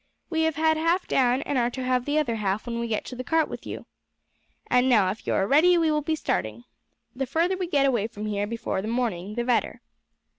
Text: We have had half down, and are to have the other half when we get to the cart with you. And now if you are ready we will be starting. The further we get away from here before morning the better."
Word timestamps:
We 0.31 0.41
have 0.49 0.55
had 0.55 0.77
half 0.77 1.05
down, 1.07 1.43
and 1.43 1.59
are 1.59 1.69
to 1.69 1.83
have 1.83 2.05
the 2.05 2.17
other 2.17 2.37
half 2.37 2.65
when 2.65 2.79
we 2.79 2.87
get 2.87 3.05
to 3.05 3.15
the 3.15 3.23
cart 3.23 3.47
with 3.47 3.67
you. 3.67 3.85
And 4.65 4.89
now 4.89 5.11
if 5.11 5.27
you 5.27 5.33
are 5.35 5.45
ready 5.45 5.77
we 5.77 5.91
will 5.91 6.01
be 6.01 6.15
starting. 6.15 6.63
The 7.15 7.27
further 7.27 7.55
we 7.55 7.67
get 7.67 7.85
away 7.85 8.07
from 8.07 8.25
here 8.25 8.47
before 8.47 8.81
morning 8.81 9.35
the 9.35 9.43
better." 9.43 9.81